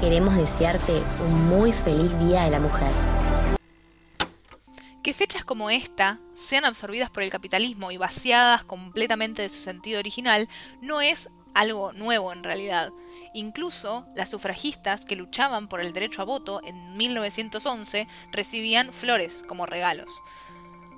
queremos 0.00 0.36
desearte 0.36 1.02
un 1.24 1.48
muy 1.48 1.72
feliz 1.72 2.10
Día 2.20 2.42
de 2.42 2.50
la 2.50 2.60
Mujer. 2.60 2.90
Que 5.02 5.14
fechas 5.14 5.44
como 5.44 5.70
esta 5.70 6.18
sean 6.34 6.64
absorbidas 6.64 7.10
por 7.10 7.22
el 7.22 7.30
capitalismo 7.30 7.90
y 7.90 7.96
vaciadas 7.96 8.64
completamente 8.64 9.42
de 9.42 9.48
su 9.48 9.60
sentido 9.60 9.98
original 9.98 10.48
no 10.82 11.00
es 11.00 11.30
algo 11.54 11.92
nuevo 11.92 12.32
en 12.32 12.42
realidad. 12.42 12.92
Incluso 13.32 14.04
las 14.14 14.30
sufragistas 14.30 15.04
que 15.06 15.16
luchaban 15.16 15.68
por 15.68 15.80
el 15.80 15.92
derecho 15.92 16.22
a 16.22 16.24
voto 16.24 16.60
en 16.64 16.96
1911 16.96 18.08
recibían 18.32 18.92
flores 18.92 19.44
como 19.46 19.66
regalos. 19.66 20.22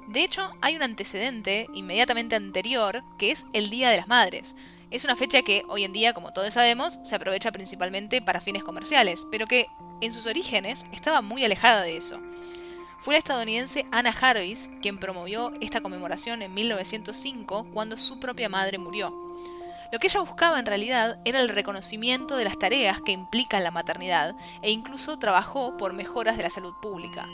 De 0.08 0.24
hecho, 0.24 0.50
hay 0.60 0.76
un 0.76 0.82
antecedente 0.82 1.68
inmediatamente 1.74 2.36
anterior 2.36 3.04
que 3.18 3.30
es 3.30 3.46
el 3.52 3.70
Día 3.70 3.90
de 3.90 3.98
las 3.98 4.08
Madres. 4.08 4.56
Es 4.90 5.04
una 5.04 5.16
fecha 5.16 5.42
que 5.42 5.64
hoy 5.68 5.84
en 5.84 5.92
día, 5.92 6.12
como 6.12 6.32
todos 6.32 6.52
sabemos, 6.54 6.98
se 7.02 7.14
aprovecha 7.14 7.52
principalmente 7.52 8.20
para 8.20 8.40
fines 8.40 8.64
comerciales, 8.64 9.26
pero 9.30 9.46
que 9.46 9.66
en 10.00 10.12
sus 10.12 10.26
orígenes 10.26 10.86
estaba 10.92 11.22
muy 11.22 11.44
alejada 11.44 11.82
de 11.82 11.96
eso. 11.96 12.20
Fue 12.98 13.14
la 13.14 13.18
estadounidense 13.18 13.86
Anna 13.90 14.12
Jarvis 14.12 14.70
quien 14.80 14.98
promovió 14.98 15.52
esta 15.60 15.80
conmemoración 15.80 16.42
en 16.42 16.54
1905 16.54 17.68
cuando 17.72 17.96
su 17.96 18.20
propia 18.20 18.48
madre 18.48 18.78
murió. 18.78 19.31
Lo 19.92 19.98
que 19.98 20.06
ella 20.06 20.20
buscaba 20.20 20.58
en 20.58 20.64
realidad 20.64 21.18
era 21.26 21.40
el 21.40 21.50
reconocimiento 21.50 22.38
de 22.38 22.44
las 22.44 22.58
tareas 22.58 23.02
que 23.02 23.12
implican 23.12 23.62
la 23.62 23.70
maternidad 23.70 24.34
e 24.62 24.70
incluso 24.70 25.18
trabajó 25.18 25.76
por 25.76 25.92
mejoras 25.92 26.38
de 26.38 26.44
la 26.44 26.48
salud 26.48 26.72
pública. 26.80 27.28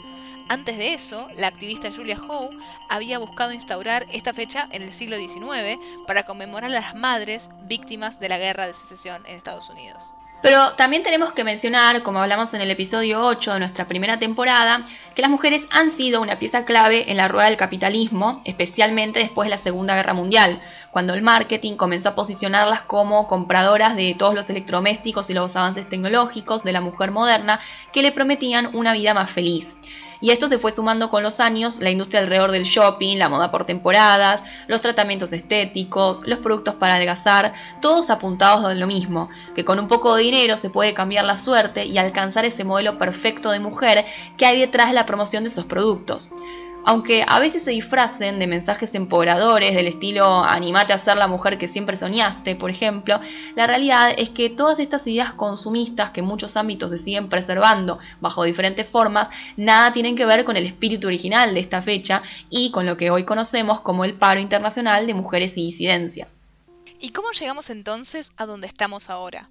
Antes 0.49 0.77
de 0.77 0.93
eso, 0.93 1.29
la 1.37 1.47
activista 1.47 1.89
Julia 1.89 2.19
Howe 2.19 2.53
había 2.89 3.17
buscado 3.17 3.53
instaurar 3.53 4.07
esta 4.11 4.33
fecha 4.33 4.67
en 4.71 4.81
el 4.81 4.91
siglo 4.91 5.15
XIX 5.15 5.79
para 6.05 6.23
conmemorar 6.23 6.69
a 6.69 6.73
las 6.73 6.95
madres 6.95 7.49
víctimas 7.61 8.19
de 8.19 8.27
la 8.27 8.37
guerra 8.37 8.67
de 8.67 8.73
secesión 8.73 9.25
en 9.25 9.37
Estados 9.37 9.69
Unidos. 9.69 10.13
Pero 10.41 10.73
también 10.75 11.03
tenemos 11.03 11.33
que 11.33 11.43
mencionar, 11.43 12.01
como 12.01 12.21
hablamos 12.21 12.53
en 12.53 12.61
el 12.61 12.71
episodio 12.71 13.21
8 13.23 13.53
de 13.53 13.59
nuestra 13.59 13.87
primera 13.87 14.19
temporada, 14.19 14.81
que 15.13 15.21
las 15.21 15.29
mujeres 15.29 15.67
han 15.69 15.91
sido 15.91 16.21
una 16.21 16.39
pieza 16.39 16.63
clave 16.63 17.11
en 17.11 17.17
la 17.17 17.27
rueda 17.27 17.47
del 17.47 17.57
capitalismo, 17.57 18.41
especialmente 18.45 19.19
después 19.19 19.47
de 19.47 19.49
la 19.49 19.57
Segunda 19.57 19.95
Guerra 19.95 20.13
Mundial, 20.13 20.61
cuando 20.91 21.13
el 21.13 21.21
marketing 21.21 21.75
comenzó 21.75 22.09
a 22.09 22.15
posicionarlas 22.15 22.81
como 22.81 23.27
compradoras 23.27 23.97
de 23.97 24.15
todos 24.17 24.33
los 24.33 24.49
electrodomésticos 24.49 25.29
y 25.29 25.33
los 25.33 25.57
avances 25.57 25.89
tecnológicos 25.89 26.63
de 26.63 26.71
la 26.71 26.79
mujer 26.79 27.11
moderna 27.11 27.59
que 27.91 28.01
le 28.01 28.13
prometían 28.13 28.73
una 28.73 28.93
vida 28.93 29.13
más 29.13 29.29
feliz. 29.29 29.75
Y 30.21 30.31
esto 30.31 30.47
se 30.47 30.57
fue 30.57 30.71
sumando 30.71 31.09
con 31.09 31.23
los 31.23 31.39
años 31.39 31.79
la 31.79 31.91
industria 31.91 32.21
alrededor 32.21 32.51
del 32.51 32.63
shopping, 32.63 33.17
la 33.17 33.29
moda 33.29 33.51
por 33.51 33.65
temporadas, 33.65 34.43
los 34.67 34.81
tratamientos 34.81 35.33
estéticos, 35.33 36.23
los 36.25 36.39
productos 36.39 36.75
para 36.75 36.95
adelgazar, 36.95 37.53
todos 37.81 38.09
apuntados 38.09 38.65
a 38.65 38.73
lo 38.73 38.87
mismo, 38.87 39.29
que 39.55 39.65
con 39.65 39.79
un 39.79 39.87
poco 39.87 40.15
de 40.15 40.23
dinero 40.23 40.57
se 40.57 40.69
puede 40.69 40.93
cambiar 40.93 41.25
la 41.25 41.37
suerte 41.37 41.85
y 41.85 41.97
alcanzar 41.97 42.45
ese 42.45 42.63
modelo 42.63 42.97
perfecto 42.97 43.51
de 43.51 43.59
mujer 43.59 44.05
que 44.37 44.45
hay 44.45 44.59
detrás 44.59 44.89
de 44.89 44.95
la 44.95 45.05
promoción 45.05 45.43
de 45.43 45.49
esos 45.49 45.65
productos. 45.65 46.29
Aunque 46.85 47.23
a 47.27 47.39
veces 47.39 47.63
se 47.63 47.71
disfracen 47.71 48.39
de 48.39 48.47
mensajes 48.47 48.95
empoderadores 48.95 49.75
del 49.75 49.87
estilo 49.87 50.43
animate 50.43 50.93
a 50.93 50.97
ser 50.97 51.17
la 51.17 51.27
mujer 51.27 51.57
que 51.57 51.67
siempre 51.67 51.95
soñaste, 51.95 52.55
por 52.55 52.69
ejemplo, 52.69 53.19
la 53.55 53.67
realidad 53.67 54.13
es 54.17 54.29
que 54.29 54.49
todas 54.49 54.79
estas 54.79 55.05
ideas 55.07 55.33
consumistas 55.33 56.11
que 56.11 56.21
en 56.21 56.25
muchos 56.25 56.57
ámbitos 56.57 56.91
se 56.91 56.97
siguen 56.97 57.29
preservando 57.29 57.99
bajo 58.21 58.43
diferentes 58.43 58.87
formas, 58.87 59.29
nada 59.57 59.91
tienen 59.91 60.15
que 60.15 60.25
ver 60.25 60.45
con 60.45 60.55
el 60.57 60.65
espíritu 60.65 61.07
original 61.07 61.53
de 61.53 61.59
esta 61.59 61.81
fecha 61.81 62.21
y 62.49 62.71
con 62.71 62.85
lo 62.85 62.97
que 62.97 63.11
hoy 63.11 63.23
conocemos 63.23 63.81
como 63.81 64.05
el 64.05 64.13
paro 64.13 64.39
internacional 64.39 65.05
de 65.05 65.13
mujeres 65.13 65.57
y 65.57 65.65
disidencias. 65.65 66.37
¿Y 66.99 67.09
cómo 67.09 67.31
llegamos 67.31 67.69
entonces 67.69 68.31
a 68.37 68.45
donde 68.45 68.67
estamos 68.67 69.09
ahora? 69.09 69.49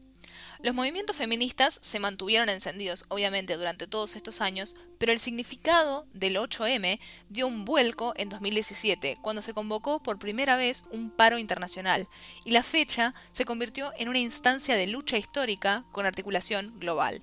Los 0.60 0.74
movimientos 0.74 1.14
feministas 1.14 1.78
se 1.82 2.00
mantuvieron 2.00 2.48
encendidos, 2.48 3.04
obviamente, 3.10 3.56
durante 3.56 3.86
todos 3.86 4.16
estos 4.16 4.40
años, 4.40 4.74
pero 4.98 5.12
el 5.12 5.20
significado 5.20 6.06
del 6.12 6.36
8M 6.36 6.98
dio 7.28 7.46
un 7.46 7.64
vuelco 7.64 8.12
en 8.16 8.28
2017, 8.28 9.18
cuando 9.22 9.40
se 9.40 9.54
convocó 9.54 10.02
por 10.02 10.18
primera 10.18 10.56
vez 10.56 10.86
un 10.90 11.10
paro 11.10 11.38
internacional, 11.38 12.08
y 12.44 12.50
la 12.50 12.64
fecha 12.64 13.14
se 13.30 13.44
convirtió 13.44 13.92
en 13.98 14.08
una 14.08 14.18
instancia 14.18 14.74
de 14.74 14.88
lucha 14.88 15.16
histórica 15.16 15.84
con 15.92 16.06
articulación 16.06 16.78
global. 16.80 17.22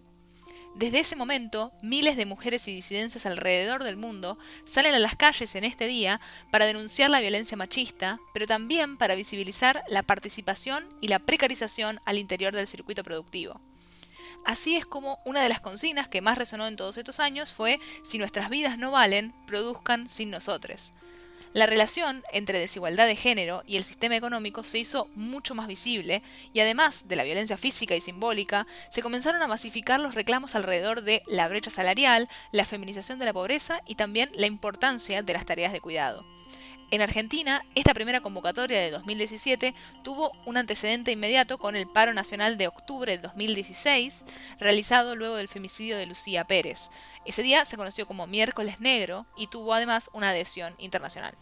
Desde 0.75 0.99
ese 0.99 1.15
momento, 1.15 1.71
miles 1.81 2.17
de 2.17 2.25
mujeres 2.25 2.67
y 2.67 2.75
disidencias 2.75 3.25
alrededor 3.25 3.85
del 3.85 3.95
mundo 3.95 4.37
salen 4.65 4.93
a 4.93 4.99
las 4.99 5.15
calles 5.15 5.55
en 5.55 5.63
este 5.63 5.87
día 5.87 6.19
para 6.51 6.65
denunciar 6.65 7.09
la 7.09 7.21
violencia 7.21 7.55
machista, 7.55 8.19
pero 8.33 8.45
también 8.45 8.97
para 8.97 9.15
visibilizar 9.15 9.85
la 9.87 10.03
participación 10.03 10.85
y 10.99 11.07
la 11.07 11.19
precarización 11.19 12.01
al 12.03 12.17
interior 12.17 12.53
del 12.53 12.67
circuito 12.67 13.05
productivo. 13.05 13.61
Así 14.43 14.75
es 14.75 14.85
como 14.85 15.19
una 15.23 15.41
de 15.41 15.47
las 15.47 15.61
consignas 15.61 16.09
que 16.09 16.19
más 16.19 16.37
resonó 16.37 16.67
en 16.67 16.75
todos 16.75 16.97
estos 16.97 17.21
años 17.21 17.53
fue 17.53 17.79
si 18.03 18.17
nuestras 18.17 18.49
vidas 18.49 18.77
no 18.77 18.91
valen, 18.91 19.33
produzcan 19.47 20.09
sin 20.09 20.29
nosotros. 20.29 20.91
La 21.55 21.67
relación 21.67 22.21
entre 22.33 22.59
desigualdad 22.59 23.07
de 23.07 23.15
género 23.15 23.63
y 23.65 23.77
el 23.77 23.85
sistema 23.85 24.17
económico 24.17 24.65
se 24.65 24.77
hizo 24.77 25.07
mucho 25.15 25.55
más 25.55 25.67
visible 25.67 26.21
y 26.51 26.59
además 26.59 27.07
de 27.07 27.15
la 27.15 27.23
violencia 27.23 27.55
física 27.55 27.95
y 27.95 28.01
simbólica, 28.01 28.67
se 28.89 29.01
comenzaron 29.01 29.41
a 29.41 29.47
masificar 29.47 30.01
los 30.01 30.15
reclamos 30.15 30.53
alrededor 30.53 31.01
de 31.01 31.23
la 31.27 31.47
brecha 31.47 31.71
salarial, 31.71 32.27
la 32.51 32.65
feminización 32.65 33.19
de 33.19 33.25
la 33.25 33.31
pobreza 33.31 33.79
y 33.87 33.95
también 33.95 34.31
la 34.35 34.47
importancia 34.47 35.23
de 35.23 35.31
las 35.31 35.45
tareas 35.45 35.71
de 35.71 35.79
cuidado. 35.79 36.25
En 36.91 37.01
Argentina, 37.01 37.65
esta 37.73 37.93
primera 37.95 38.21
convocatoria 38.21 38.79
de 38.79 38.91
2017 38.91 39.73
tuvo 40.03 40.31
un 40.45 40.55
antecedente 40.55 41.11
inmediato 41.11 41.57
con 41.57 41.75
el 41.75 41.87
paro 41.87 42.13
nacional 42.13 42.57
de 42.57 42.67
octubre 42.67 43.17
de 43.17 43.23
2016, 43.23 44.25
realizado 44.59 45.15
luego 45.15 45.35
del 45.35 45.47
femicidio 45.47 45.97
de 45.97 46.05
Lucía 46.05 46.45
Pérez. 46.45 46.91
Ese 47.25 47.41
día 47.41 47.65
se 47.65 47.77
conoció 47.77 48.05
como 48.05 48.27
Miércoles 48.27 48.79
Negro 48.79 49.25
y 49.35 49.47
tuvo 49.47 49.73
además 49.73 50.11
una 50.13 50.29
adhesión 50.29 50.75
internacional. 50.77 51.35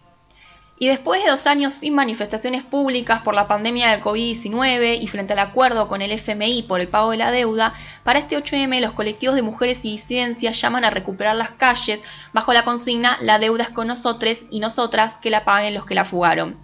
Y 0.78 0.88
después 0.88 1.24
de 1.24 1.30
dos 1.30 1.46
años 1.48 1.74
sin 1.74 1.94
manifestaciones 1.94 2.64
públicas 2.64 3.22
por 3.22 3.36
la 3.36 3.48
pandemia 3.48 3.92
de 3.92 4.02
COVID-19 4.02 4.98
y 5.02 5.08
frente 5.08 5.34
al 5.34 5.40
acuerdo 5.40 5.88
con 5.88 6.02
el 6.02 6.12
FMI 6.12 6.64
por 6.64 6.82
el 6.82 6.88
pago 6.88 7.12
de 7.12 7.18
la 7.18 7.32
deuda, 7.32 7.74
para 8.04 8.20
este 8.20 8.38
8M 8.38 8.82
los 8.82 8.94
colectivos 8.94 9.36
de 9.36 9.44
mujeres 9.44 9.86
y 9.86 9.92
disidencias 9.92 10.60
llaman 10.60 10.84
a 10.84 10.90
recuperar 10.90 11.36
las 11.36 11.52
calles 11.52 12.04
bajo 12.34 12.54
la 12.54 12.64
consigna 12.64 13.18
La 13.22 13.40
deuda 13.40 13.64
es 13.64 13.70
con 13.70 13.88
nosotros 13.88 14.44
y 14.50 14.60
nosotras 14.60 15.20
que 15.20 15.30
la 15.30 15.46
paguen 15.46 15.76
los 15.76 15.86
que 15.86 15.96
la 15.96 16.06
fugaron. 16.06 16.58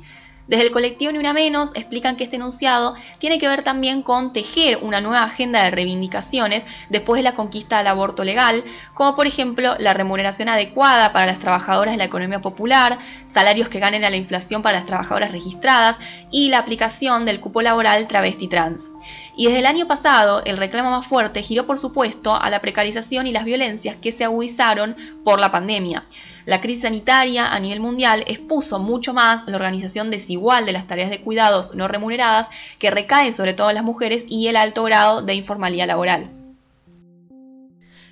Desde 0.50 0.66
el 0.66 0.72
colectivo 0.72 1.12
Ni 1.12 1.20
Una 1.20 1.32
Menos 1.32 1.76
explican 1.76 2.16
que 2.16 2.24
este 2.24 2.38
enunciado 2.38 2.96
tiene 3.20 3.38
que 3.38 3.48
ver 3.48 3.62
también 3.62 4.02
con 4.02 4.34
tejer 4.34 4.80
una 4.82 5.00
nueva 5.00 5.22
agenda 5.22 5.64
de 5.64 5.70
reivindicaciones 5.70 6.66
después 6.90 7.20
de 7.20 7.24
la 7.24 7.36
conquista 7.36 7.78
del 7.78 7.86
aborto 7.86 8.24
legal, 8.24 8.64
como 8.96 9.16
por 9.16 9.28
ejemplo 9.28 9.76
la 9.78 9.94
remuneración 9.94 10.50
adecuada 10.50 11.14
para 11.14 11.28
las 11.28 11.38
trabajadoras 11.38 11.94
de 11.94 12.00
la 12.00 12.06
economía 12.06 12.42
popular, 12.42 12.98
salarios 13.28 13.70
que 13.70 13.78
ganen 13.78 14.04
a 14.04 14.10
la 14.10 14.16
inflación 14.16 14.64
para 14.64 14.78
las 14.78 14.88
trabajadoras 14.88 15.32
registradas 15.32 16.00
y 16.32 16.50
la 16.50 16.58
aplicación 16.58 17.26
del 17.26 17.40
cupo 17.40 17.62
laboral 17.62 18.08
travesti 18.08 18.48
trans. 18.48 18.90
Y 19.36 19.46
desde 19.46 19.60
el 19.60 19.68
año 19.68 19.86
pasado, 19.86 20.44
el 20.46 20.58
reclamo 20.58 20.90
más 20.90 21.06
fuerte 21.06 21.44
giró 21.44 21.68
por 21.68 21.78
supuesto 21.78 22.34
a 22.34 22.50
la 22.50 22.60
precarización 22.60 23.28
y 23.28 23.32
las 23.32 23.46
violencias 23.46 23.98
que 23.98 24.12
se 24.12 24.24
agudizaron 24.24 24.98
por 25.24 25.40
la 25.40 25.52
pandemia. 25.52 26.04
La 26.50 26.62
crisis 26.62 26.82
sanitaria 26.82 27.54
a 27.54 27.60
nivel 27.60 27.80
mundial 27.80 28.24
expuso 28.26 28.80
mucho 28.80 29.14
más 29.14 29.48
la 29.48 29.56
organización 29.56 30.10
desigual 30.10 30.66
de 30.66 30.72
las 30.72 30.88
tareas 30.88 31.12
de 31.12 31.22
cuidados 31.22 31.76
no 31.76 31.88
remuneradas 31.88 32.50
que 32.80 32.90
recaen 32.90 33.34
sobre 33.34 33.54
todo 33.54 33.70
en 33.70 33.76
las 33.76 33.84
mujeres 33.84 34.26
y 34.28 34.48
el 34.48 34.56
alto 34.56 34.82
grado 34.84 35.22
de 35.22 35.36
informalidad 35.36 35.86
laboral. 35.86 36.32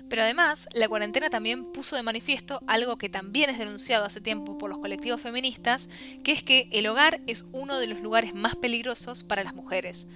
Pero 0.08 0.22
además, 0.22 0.70
la 0.76 0.88
cuarentena 0.88 1.32
también 1.32 1.72
puso 1.72 1.96
de 1.96 2.04
manifiesto 2.04 2.62
algo 2.68 3.00
que 3.00 3.10
también 3.10 3.50
es 3.50 3.58
denunciado 3.58 4.06
hace 4.06 4.22
tiempo 4.22 4.60
por 4.60 4.70
los 4.70 4.78
colectivos 4.78 5.20
feministas, 5.20 5.90
que 6.24 6.32
es 6.32 6.44
que 6.44 6.70
el 6.72 6.86
hogar 6.86 7.22
es 7.26 7.48
uno 7.54 7.80
de 7.80 7.88
los 7.88 8.02
lugares 8.02 8.36
más 8.36 8.56
peligrosos 8.56 9.24
para 9.24 9.44
las 9.44 9.56
mujeres. 9.56 10.08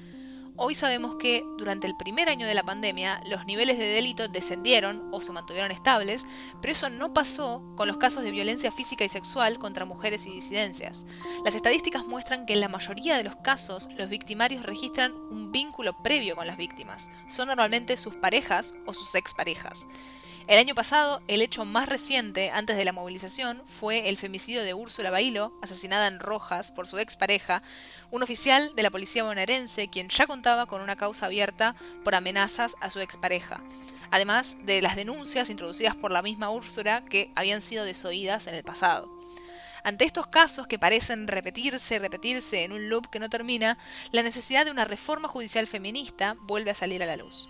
Hoy 0.58 0.76
sabemos 0.76 1.16
que 1.16 1.44
durante 1.58 1.88
el 1.88 1.96
primer 1.96 2.30
año 2.30 2.46
de 2.46 2.54
la 2.54 2.64
pandemia 2.64 3.22
los 3.26 3.46
niveles 3.46 3.78
de 3.80 3.88
delito 3.88 4.28
descendieron 4.28 5.08
o 5.12 5.22
se 5.22 5.32
mantuvieron 5.32 5.72
estables, 5.72 6.26
pero 6.62 6.74
eso 6.74 6.90
no 6.90 7.14
pasó 7.14 7.64
con 7.76 7.88
los 7.88 7.98
casos 7.98 8.24
de 8.24 8.32
violencia 8.32 8.72
física 8.72 9.04
y 9.06 9.10
sexual 9.10 9.60
contra 9.60 9.86
mujeres 9.86 10.28
y 10.28 10.32
disidencias. 10.32 11.06
Las 11.46 11.56
estadísticas 11.56 12.06
muestran 12.06 12.46
que 12.46 12.54
en 12.54 12.60
la 12.60 12.70
mayoría 12.70 13.18
de 13.18 13.24
los 13.24 13.38
casos 13.38 13.90
los 13.98 14.10
victimarios 14.10 14.64
registran 14.64 15.14
un 15.14 15.52
vínculo 15.52 16.02
previo 16.04 16.36
con 16.36 16.48
las 16.48 16.58
víctimas. 16.58 17.10
Son 17.28 17.48
normalmente 17.48 17.98
sus 17.98 18.16
parejas 18.18 18.76
o 18.86 18.94
sus 18.94 19.16
exparejas. 19.16 19.88
El 20.48 20.58
año 20.58 20.76
pasado, 20.76 21.22
el 21.28 21.42
hecho 21.42 21.66
más 21.66 21.88
reciente 21.88 22.50
antes 22.50 22.76
de 22.76 22.84
la 22.84 22.92
movilización 22.92 23.62
fue 23.66 24.10
el 24.10 24.18
femicidio 24.18 24.64
de 24.64 24.74
Úrsula 24.74 25.12
Bailo, 25.12 25.54
asesinada 25.62 26.08
en 26.08 26.20
Rojas 26.20 26.72
por 26.72 26.88
su 26.88 26.98
expareja, 26.98 27.62
un 28.10 28.24
oficial 28.24 28.76
de 28.76 28.84
la 28.84 28.90
policía 28.90 29.24
bonaerense 29.24 29.88
quien 29.88 30.10
ya 30.10 30.28
contaba 30.28 30.66
con 30.66 30.82
una 30.82 30.96
causa 30.96 31.28
abierta 31.28 31.76
por 32.04 32.16
amenazas 32.16 32.76
a 32.82 32.90
su 32.90 33.00
expareja. 33.00 33.62
además 34.14 34.58
de 34.66 34.82
las 34.82 34.98
denuncias 34.98 35.50
introducidas 35.50 35.96
por 35.96 36.12
la 36.12 36.22
misma 36.22 36.50
Úrsula 36.50 37.06
que 37.06 37.32
habían 37.34 37.62
sido 37.62 37.86
desoídas 37.86 38.46
en 38.48 38.56
el 38.56 38.64
pasado. 38.64 39.10
Ante 39.86 40.04
estos 40.04 40.28
casos 40.28 40.68
que 40.68 40.78
parecen 40.78 41.30
repetirse 41.30 41.96
y 41.96 42.00
repetirse 42.00 42.66
en 42.66 42.74
un 42.74 42.90
loop 42.90 43.10
que 43.10 43.20
no 43.20 43.30
termina, 43.30 43.78
la 44.12 44.22
necesidad 44.22 44.66
de 44.66 44.72
una 44.72 44.84
reforma 44.84 45.30
judicial 45.30 45.66
feminista 45.66 46.36
vuelve 46.42 46.72
a 46.72 46.76
salir 46.76 47.02
a 47.02 47.06
la 47.06 47.16
luz. 47.16 47.50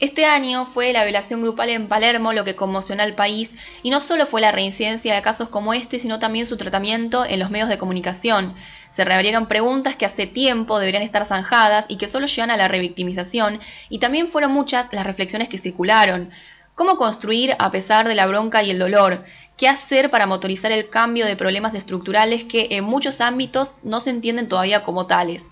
Este 0.00 0.24
año 0.24 0.64
fue 0.64 0.94
la 0.94 1.04
violación 1.04 1.42
grupal 1.42 1.68
en 1.68 1.86
Palermo 1.86 2.32
lo 2.32 2.42
que 2.42 2.56
conmocionó 2.56 3.02
al 3.02 3.14
país 3.14 3.54
y 3.82 3.90
no 3.90 4.00
solo 4.00 4.24
fue 4.24 4.40
la 4.40 4.50
reincidencia 4.50 5.14
de 5.14 5.20
casos 5.20 5.50
como 5.50 5.74
este, 5.74 5.98
sino 5.98 6.18
también 6.18 6.46
su 6.46 6.56
tratamiento 6.56 7.26
en 7.26 7.38
los 7.38 7.50
medios 7.50 7.68
de 7.68 7.76
comunicación. 7.76 8.54
Se 8.88 9.04
reabrieron 9.04 9.46
preguntas 9.46 9.96
que 9.96 10.06
hace 10.06 10.26
tiempo 10.26 10.78
deberían 10.78 11.02
estar 11.02 11.26
zanjadas 11.26 11.84
y 11.88 11.96
que 11.96 12.06
solo 12.06 12.24
llevan 12.24 12.50
a 12.50 12.56
la 12.56 12.66
revictimización 12.66 13.60
y 13.90 13.98
también 13.98 14.28
fueron 14.28 14.52
muchas 14.52 14.90
las 14.94 15.04
reflexiones 15.04 15.50
que 15.50 15.58
circularon. 15.58 16.30
¿Cómo 16.74 16.96
construir 16.96 17.54
a 17.58 17.70
pesar 17.70 18.08
de 18.08 18.14
la 18.14 18.24
bronca 18.24 18.62
y 18.62 18.70
el 18.70 18.78
dolor? 18.78 19.22
¿Qué 19.58 19.68
hacer 19.68 20.08
para 20.08 20.24
motorizar 20.24 20.72
el 20.72 20.88
cambio 20.88 21.26
de 21.26 21.36
problemas 21.36 21.74
estructurales 21.74 22.44
que 22.44 22.68
en 22.70 22.84
muchos 22.84 23.20
ámbitos 23.20 23.76
no 23.82 24.00
se 24.00 24.08
entienden 24.08 24.48
todavía 24.48 24.82
como 24.82 25.06
tales? 25.06 25.50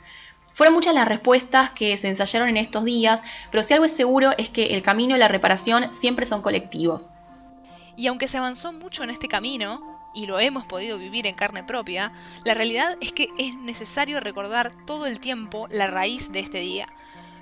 Fueron 0.59 0.75
muchas 0.75 0.93
las 0.93 1.07
respuestas 1.07 1.71
que 1.71 1.97
se 1.97 2.09
ensayaron 2.09 2.49
en 2.49 2.57
estos 2.57 2.85
días, 2.85 3.23
pero 3.53 3.62
si 3.62 3.75
algo 3.75 3.85
es 3.85 3.93
seguro 3.93 4.33
es 4.38 4.49
que 4.49 4.65
el 4.75 4.83
camino 4.83 5.15
y 5.15 5.19
la 5.21 5.29
reparación 5.29 5.93
siempre 5.93 6.27
son 6.27 6.43
colectivos. 6.43 7.11
Y 7.95 8.09
aunque 8.09 8.27
se 8.27 8.38
avanzó 8.38 8.73
mucho 8.73 9.05
en 9.05 9.11
este 9.11 9.29
camino, 9.29 10.11
y 10.12 10.27
lo 10.27 10.41
hemos 10.41 10.65
podido 10.65 10.99
vivir 10.99 11.29
en 11.29 11.37
carne 11.37 11.62
propia, 11.62 12.11
la 12.45 12.55
realidad 12.55 12.97
es 13.00 13.12
que 13.12 13.29
es 13.38 13.55
necesario 13.55 14.19
recordar 14.19 14.73
todo 14.85 15.07
el 15.07 15.21
tiempo 15.21 15.69
la 15.71 15.87
raíz 15.87 16.33
de 16.33 16.41
este 16.41 16.59
día. 16.59 16.88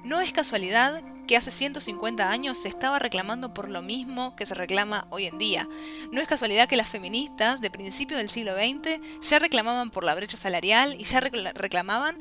No 0.05 0.21
es 0.21 0.35
casualidad 0.35 1.01
que 1.27 1.39
hace 1.39 1.51
150 1.51 2.31
años 2.31 2.59
se 2.59 2.69
estaba 2.69 2.99
reclamando 2.99 3.55
por 3.55 3.71
lo 3.71 3.81
mismo 3.81 4.37
que 4.37 4.45
se 4.45 4.55
reclama 4.55 5.07
hoy 5.09 5.25
en 5.25 5.39
día. 5.39 5.67
No 6.13 6.21
es 6.21 6.29
casualidad 6.29 6.69
que 6.69 6.77
las 6.77 6.89
feministas 6.91 7.63
de 7.63 7.71
principio 7.71 8.19
del 8.19 8.29
siglo 8.29 8.53
XX 8.55 9.01
ya 9.27 9.39
reclamaban 9.39 9.91
por 9.91 10.05
la 10.05 10.15
brecha 10.15 10.37
salarial 10.37 10.97
y 11.01 11.05
ya 11.05 11.21
reclamaban 11.21 12.19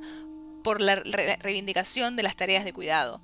por 0.65 0.81
la 0.81 0.95
reivindicación 0.95 2.15
de 2.15 2.23
las 2.23 2.35
tareas 2.35 2.65
de 2.65 2.73
cuidado. 2.73 3.21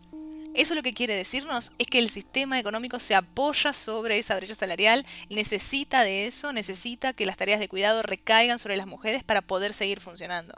Eso 0.54 0.76
lo 0.76 0.84
que 0.84 0.94
quiere 0.94 1.16
decirnos 1.16 1.72
es 1.80 1.88
que 1.88 1.98
el 1.98 2.12
sistema 2.12 2.60
económico 2.60 3.00
se 3.00 3.16
apoya 3.16 3.74
sobre 3.74 4.20
esa 4.20 4.36
brecha 4.36 4.54
salarial, 4.54 5.08
necesita 5.32 6.04
de 6.04 6.28
eso, 6.28 6.54
necesita 6.54 7.14
que 7.14 7.26
las 7.26 7.38
tareas 7.38 7.60
de 7.60 7.68
cuidado 7.68 8.04
recaigan 8.04 8.60
sobre 8.60 8.78
las 8.78 8.86
mujeres 8.86 9.24
para 9.24 9.42
poder 9.42 9.74
seguir 9.74 10.02
funcionando. 10.02 10.54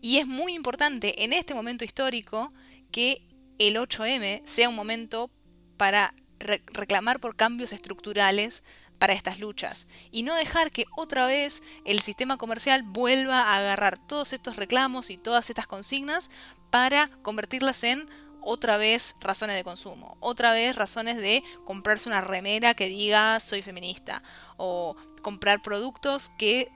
Y 0.00 0.18
es 0.18 0.28
muy 0.28 0.54
importante 0.54 1.24
en 1.24 1.32
este 1.32 1.54
momento 1.54 1.84
histórico 1.84 2.50
que 2.92 3.26
el 3.58 3.74
8M 3.74 4.42
sea 4.44 4.68
un 4.68 4.76
momento 4.76 5.28
para 5.76 6.14
reclamar 6.38 7.18
por 7.18 7.34
cambios 7.34 7.72
estructurales 7.72 8.62
para 9.00 9.14
estas 9.14 9.40
luchas 9.40 9.88
y 10.12 10.22
no 10.22 10.34
dejar 10.36 10.70
que 10.70 10.84
otra 10.94 11.26
vez 11.26 11.62
el 11.84 12.00
sistema 12.00 12.36
comercial 12.36 12.82
vuelva 12.84 13.40
a 13.40 13.56
agarrar 13.56 13.98
todos 13.98 14.32
estos 14.34 14.56
reclamos 14.56 15.10
y 15.10 15.16
todas 15.16 15.48
estas 15.48 15.66
consignas 15.66 16.30
para 16.70 17.08
convertirlas 17.22 17.82
en 17.82 18.08
otra 18.42 18.76
vez 18.76 19.16
razones 19.20 19.56
de 19.56 19.64
consumo, 19.64 20.16
otra 20.20 20.52
vez 20.52 20.76
razones 20.76 21.16
de 21.16 21.42
comprarse 21.64 22.08
una 22.08 22.20
remera 22.20 22.74
que 22.74 22.86
diga 22.86 23.40
soy 23.40 23.62
feminista 23.62 24.22
o 24.58 24.96
comprar 25.22 25.62
productos 25.62 26.30
que 26.38 26.70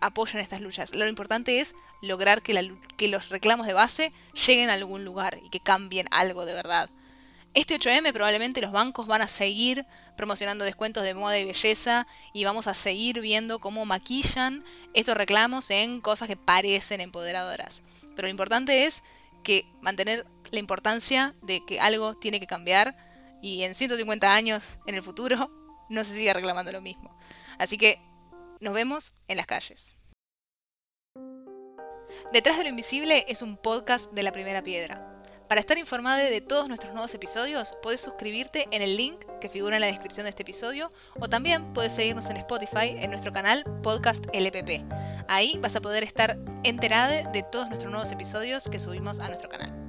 apoyen 0.00 0.40
estas 0.40 0.60
luchas. 0.60 0.94
Lo 0.94 1.08
importante 1.08 1.60
es 1.60 1.74
lograr 2.02 2.40
que, 2.42 2.76
que 2.96 3.08
los 3.08 3.30
reclamos 3.30 3.66
de 3.66 3.72
base 3.72 4.12
lleguen 4.46 4.70
a 4.70 4.74
algún 4.74 5.04
lugar 5.04 5.40
y 5.44 5.50
que 5.50 5.60
cambien 5.60 6.06
algo 6.12 6.46
de 6.46 6.54
verdad. 6.54 6.88
Este 7.54 7.78
8M 7.78 8.12
probablemente 8.12 8.60
los 8.60 8.72
bancos 8.72 9.06
van 9.06 9.22
a 9.22 9.28
seguir 9.28 9.86
promocionando 10.16 10.64
descuentos 10.64 11.04
de 11.04 11.14
moda 11.14 11.38
y 11.38 11.44
belleza 11.44 12.04
y 12.32 12.44
vamos 12.44 12.66
a 12.66 12.74
seguir 12.74 13.20
viendo 13.20 13.60
cómo 13.60 13.86
maquillan 13.86 14.64
estos 14.92 15.16
reclamos 15.16 15.70
en 15.70 16.00
cosas 16.00 16.26
que 16.26 16.36
parecen 16.36 17.00
empoderadoras. 17.00 17.82
Pero 18.16 18.26
lo 18.26 18.30
importante 18.32 18.86
es 18.86 19.04
que 19.44 19.66
mantener 19.80 20.26
la 20.50 20.58
importancia 20.58 21.36
de 21.42 21.64
que 21.64 21.78
algo 21.78 22.16
tiene 22.16 22.40
que 22.40 22.48
cambiar 22.48 22.96
y 23.40 23.62
en 23.62 23.76
150 23.76 24.34
años 24.34 24.78
en 24.86 24.96
el 24.96 25.02
futuro 25.02 25.48
no 25.88 26.02
se 26.02 26.14
siga 26.14 26.32
reclamando 26.32 26.72
lo 26.72 26.80
mismo. 26.80 27.16
Así 27.58 27.78
que 27.78 28.00
nos 28.58 28.74
vemos 28.74 29.14
en 29.28 29.36
las 29.36 29.46
calles. 29.46 29.94
Detrás 32.32 32.56
de 32.56 32.64
lo 32.64 32.70
Invisible 32.70 33.24
es 33.28 33.42
un 33.42 33.56
podcast 33.56 34.10
de 34.12 34.24
la 34.24 34.32
primera 34.32 34.62
piedra. 34.62 35.13
Para 35.48 35.60
estar 35.60 35.76
informado 35.76 36.18
de 36.18 36.40
todos 36.40 36.68
nuestros 36.68 36.94
nuevos 36.94 37.14
episodios, 37.14 37.76
puedes 37.82 38.00
suscribirte 38.00 38.66
en 38.70 38.80
el 38.80 38.96
link 38.96 39.24
que 39.40 39.50
figura 39.50 39.76
en 39.76 39.82
la 39.82 39.86
descripción 39.88 40.24
de 40.24 40.30
este 40.30 40.42
episodio 40.42 40.90
o 41.20 41.28
también 41.28 41.74
puedes 41.74 41.92
seguirnos 41.94 42.30
en 42.30 42.38
Spotify 42.38 42.96
en 42.96 43.10
nuestro 43.10 43.32
canal 43.32 43.62
Podcast 43.82 44.24
LPP. 44.32 44.84
Ahí 45.28 45.58
vas 45.60 45.76
a 45.76 45.80
poder 45.82 46.02
estar 46.02 46.38
enterada 46.64 47.30
de 47.30 47.42
todos 47.42 47.68
nuestros 47.68 47.92
nuevos 47.92 48.10
episodios 48.10 48.68
que 48.68 48.78
subimos 48.78 49.20
a 49.20 49.28
nuestro 49.28 49.50
canal. 49.50 49.83